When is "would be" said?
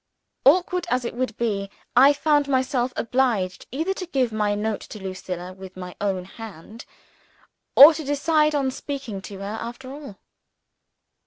1.13-1.69